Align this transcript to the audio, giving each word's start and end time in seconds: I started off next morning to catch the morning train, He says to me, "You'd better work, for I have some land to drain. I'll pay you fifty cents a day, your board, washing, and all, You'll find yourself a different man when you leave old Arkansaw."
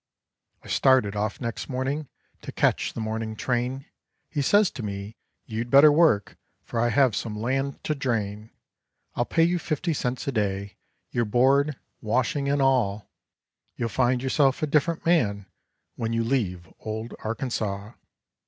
I 0.63 0.67
started 0.67 1.15
off 1.15 1.39
next 1.39 1.69
morning 1.69 2.07
to 2.41 2.51
catch 2.51 2.93
the 2.93 2.99
morning 2.99 3.35
train, 3.35 3.85
He 4.31 4.41
says 4.41 4.71
to 4.71 4.81
me, 4.81 5.15
"You'd 5.45 5.69
better 5.69 5.91
work, 5.91 6.37
for 6.63 6.79
I 6.79 6.89
have 6.89 7.15
some 7.15 7.37
land 7.37 7.83
to 7.83 7.93
drain. 7.93 8.49
I'll 9.13 9.25
pay 9.25 9.43
you 9.43 9.59
fifty 9.59 9.93
cents 9.93 10.27
a 10.27 10.31
day, 10.31 10.75
your 11.11 11.25
board, 11.25 11.77
washing, 12.01 12.49
and 12.49 12.63
all, 12.63 13.11
You'll 13.75 13.89
find 13.89 14.23
yourself 14.23 14.63
a 14.63 14.65
different 14.65 15.05
man 15.05 15.45
when 15.97 16.13
you 16.13 16.23
leave 16.23 16.67
old 16.79 17.13
Arkansaw." 17.19 17.93